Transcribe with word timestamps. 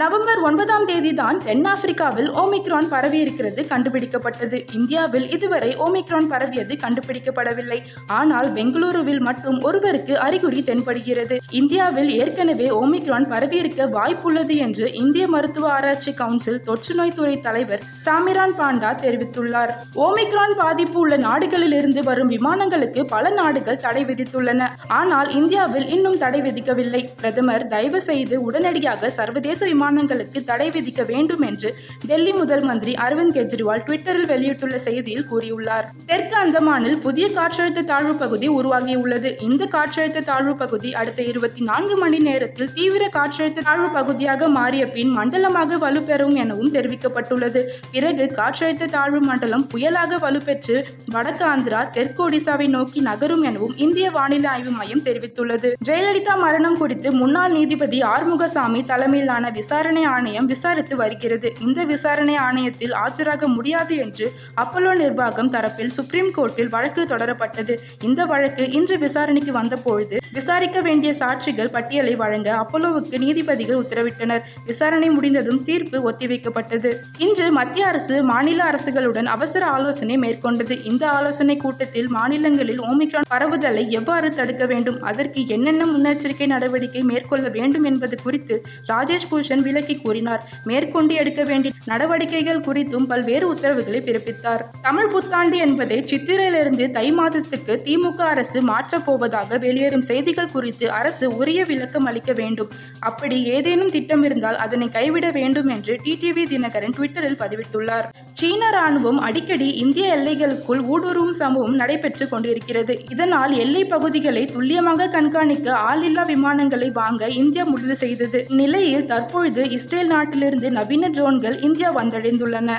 November 0.00 0.40
ஒன்பதாம் 0.46 0.84
தேதி 0.88 1.14
தான் 1.14 1.38
தென்னாப்பிரிக்காவில் 1.46 2.28
ஓமிக்ரான் 2.40 2.88
பரவி 2.90 3.18
இருக்கிறது 3.18 3.60
கண்டுபிடிக்கப்பட்டது. 3.70 4.58
இந்தியாவில் 4.72 5.26
இதுவரை 5.36 5.70
ஓமிக்ரான் 5.76 6.28
பரவியது 6.32 6.74
கண்டுபிடிக்கப்படவில்லை. 6.82 7.78
ஆனால் 8.18 8.48
பெங்களூருவில் 8.52 9.22
மட்டும் 9.28 9.58
ஒருவருக்கு 9.60 10.18
அறிகுறி 10.26 10.60
தென்படுகிறது. 10.68 11.38
இந்தியாவில் 11.60 12.10
ஏற்கனவே 12.18 12.68
ஓமிக்ரான் 12.82 13.26
பரவியிருக்க 13.32 13.88
வாய்ப்புள்ளது 13.96 14.56
என்று 14.66 14.94
இந்திய 15.02 15.28
மருத்துவ 15.28 15.68
ஆராய்ச்சி 15.70 16.14
கவுன்சில் 16.20 16.60
தொற்றுநோய் 16.68 17.14
துறை 17.14 17.40
தலைவர் 17.40 17.82
சாமிரான் 18.04 18.54
பாண்டா 18.60 18.92
தெரிவித்துள்ளார். 19.04 19.72
ஓமிக்ரான் 20.06 20.56
பாதிப்பு 20.62 20.98
உள்ள 20.98 21.16
நாடுகளில் 21.16 21.72
இருந்து 21.72 22.02
வரும் 22.02 22.32
விமானங்களுக்கு 22.36 23.04
பல 23.14 23.34
நாடுகள் 23.40 23.82
தடை 23.86 24.04
விதித்துள்ளன. 24.04 24.70
ஆனால் 25.00 25.34
இந்தியாவில் 25.40 25.88
இன்னும் 25.96 26.18
தடை 26.18 26.42
விதிக்கவில்லை. 26.48 27.02
பிரதமர் 27.16 27.68
தயவு 27.74 28.02
செய்து 28.10 28.42
உடனடியாக 28.42 29.12
சர்வதேச 29.20 29.76
விமானங்களுக்கு 29.88 30.38
தடை 30.48 30.66
விதிக்க 30.70 31.02
வேண்டும் 31.10 31.44
என்று 31.48 31.68
டெல்லி 32.08 32.32
முதல் 32.38 32.64
மந்திரி 32.68 32.92
அரவிந்த் 33.04 33.34
கெஜ்ரிவால் 33.36 33.82
ட்விட்டரில் 33.86 34.26
வெளியிட்டுள்ள 34.30 34.76
செய்தியில் 34.86 35.26
கூறியுள்ளார். 35.30 35.86
தெற்கு 36.10 36.36
அந்தமானில் 36.40 36.98
புதிய 37.06 37.26
காற்றழுத்த 37.38 37.84
தாழ்வு 37.90 38.14
பகுதி 38.22 38.48
உருவாகியுள்ளது. 38.48 39.30
இந்த 39.48 39.68
காற்றழுத்த 39.74 40.22
தாழ்வு 40.30 40.54
பகுதி 40.62 40.90
அடுத்த 41.02 41.22
இருபத்தி 41.30 41.62
நான்கு 41.70 41.96
மணி 42.02 42.18
நேரத்தில் 42.28 42.72
தீவிர 42.78 43.06
காற்றழுத்த 43.16 43.64
தாழ்வு 43.68 43.88
பகுதியாக 43.98 44.48
மாறிய 44.58 44.84
பின் 44.96 45.12
மண்டலமாக 45.18 45.78
வலுப்பெறும் 45.84 46.36
எனவும் 46.42 46.72
தெரிவிக்கப்பட்டுள்ளது. 46.76 47.62
பிறகு 47.94 48.26
காற்றழுத்த 48.40 48.90
தாழ்வு 48.96 49.22
மண்டலம் 49.30 49.66
புயலாக 49.74 50.20
வலுப்பெற்று 50.26 50.76
வடக்கு 51.16 51.46
ஆந்திரா 51.52 51.82
தெற்கு 51.96 52.22
ஒடிசாவை 52.26 52.68
நோக்கி 52.76 53.00
நகரும் 53.10 53.46
எனவும் 53.52 53.76
இந்திய 53.86 54.06
வானிலை 54.18 54.50
ஆய்வு 54.54 54.74
மையம் 54.82 55.04
தெரிவித்துள்ளது. 55.08 55.70
ஜெயலலிதா 55.90 56.36
மரணம் 56.44 56.78
குறித்து 56.84 57.08
முன்னாள் 57.22 57.56
நீதிபதி 57.58 58.00
ஆறுமுகசாமி 58.12 58.82
தலைமையிலான 58.92 59.44
விசாரணை 59.50 59.76
விசாரணை 59.78 60.04
ஆணையம் 60.12 60.46
விசாரித்து 60.46 60.94
வருகிறது. 60.96 61.48
இந்த 61.60 61.80
விசாரணை 61.84 62.36
ஆணையத்தில் 62.36 62.94
ஆஜராக 63.02 63.46
முடியாது 63.46 63.96
என்று 63.96 64.26
அப்பல்லோ 64.62 64.92
நிர்வாகம் 64.96 65.50
தரப்பில் 65.52 65.92
சுப்ரீம் 65.98 66.30
கோர்ட்டில் 66.36 66.68
வழக்கு 66.68 67.02
தொடரப்பட்டது. 67.02 67.74
இந்த 68.02 68.24
வழக்கு 68.24 68.64
இன்று 68.70 68.98
விசாரணைக்கு 68.98 69.52
வந்தபொழுது 69.52 70.16
விசாரிக்க 70.32 70.80
வேண்டிய 70.80 71.12
சாட்சிகள் 71.18 71.70
பட்டியலை 71.72 72.14
வழங்க 72.16 72.48
அப்பல்லோவுக்கு 72.62 73.18
நீதிபதிகள் 73.18 73.78
உத்தரவிட்டனர். 73.82 74.42
விசாரணை 74.66 75.10
முடிந்ததும் 75.10 75.60
தீர்ப்பு 75.62 76.00
ஒத்திவைக்கப்பட்டது. 76.10 76.90
இன்று 77.18 77.46
மத்திய 77.52 77.86
அரசு 77.86 78.16
மாநில 78.22 78.66
அரசுகளுடன் 78.70 79.30
அவசர 79.36 79.66
ஆலோசனை 79.66 80.18
மேற்கொண்டது. 80.18 80.76
இந்த 80.84 81.04
ஆலோசனை 81.10 81.56
கூட்டத்தில் 81.56 82.08
மாநிலங்களில் 82.08 82.82
ஓமிக்ரான் 82.90 83.30
பரவுதலை 83.30 83.86
எவ்வாறு 84.00 84.30
தடுக்க 84.34 84.66
வேண்டும்? 84.66 85.00
அதற்கு 85.02 85.46
என்னென்ன 85.46 85.88
முன்னெச்சரிக்கை 85.94 86.46
நடவடிக்கை 86.46 87.04
மேற்கொள்ள 87.12 87.48
வேண்டும் 87.48 87.88
என்பது 87.92 88.18
குறித்து 88.22 88.56
ராஜேஷ் 88.92 89.30
பூஷன் 89.30 89.66
விளக்கி 89.68 89.96
கூறினார். 89.96 90.42
மேற்கொண்டு 90.64 91.14
எடுக்க 91.22 91.42
வேண்டிய 91.50 91.72
நடவடிக்கைகள் 91.84 92.64
குறித்தும் 92.68 93.08
பல்வேறு 93.12 93.46
உத்தரவுகளை 93.48 94.00
பிறப்பித்தார். 94.00 94.64
தமிழ் 94.82 95.10
புத்தாண்டு 95.14 95.56
என்பதை 95.66 95.98
சித்திரையிலிருந்து 96.12 96.86
தை 96.96 97.06
மாதத்துக்கு 97.12 97.74
திமுக 97.84 98.26
அரசு 98.34 98.60
மாற்றப் 98.62 99.06
போவதாக 99.06 99.58
வெளியேறும் 99.66 100.06
செய்திகள் 100.10 100.54
குறித்து 100.56 100.86
அரசு 101.00 101.36
உரிய 101.36 101.60
விளக்கம் 101.64 102.04
அளிக்க 102.04 102.32
வேண்டும். 102.32 102.70
அப்படி 103.10 103.36
ஏதேனும் 103.56 103.94
திட்டம் 103.96 104.24
இருந்தால் 104.28 104.60
அதனை 104.66 104.88
கைவிட 104.88 105.26
வேண்டும் 105.30 105.68
என்று 105.76 105.94
டிடிவி 106.04 106.44
தினகரன் 106.52 106.96
ட்விட்டரில் 106.96 107.40
பதிவிட்டுள்ளார். 107.42 108.08
சீன 108.38 108.64
ராணுவம் 108.74 109.20
அடிக்கடி 109.26 109.68
இந்திய 109.82 110.06
எல்லைகளுக்குள் 110.16 110.80
ஊடுருவும் 110.92 111.32
சம்பவம் 111.40 111.76
நடைபெற்று 111.80 112.24
கொண்டிருக்கிறது. 112.28 112.94
இதனால் 113.12 113.52
எல்லை 113.62 113.82
பகுதிகளை 113.92 114.42
துல்லியமாக 114.54 115.08
கண்காணிக்க 115.14 115.68
ஆளில்லா 115.90 116.24
விமானங்களை 116.32 116.90
வாங்க 116.98 117.28
இந்தியா 117.40 117.64
முடிவு 117.72 117.96
செய்தது. 118.02 118.40
நிலையில் 118.60 119.08
தற்பொழுது 119.12 119.64
இஸ்ரேல் 119.78 120.12
நாட்டிலிருந்து 120.14 120.70
நவீன 120.78 121.10
ட்ரோன்கள் 121.16 121.56
இந்தியா 121.68 121.90
வந்தடைந்துள்ளன. 121.98 122.78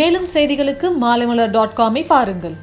மேலும் 0.00 0.28
செய்திகளுக்கு 0.34 0.90
மாலைமலர் 1.04 1.54
டாட் 1.58 1.78
காமை 1.82 2.04
பாருங்கள். 2.14 2.58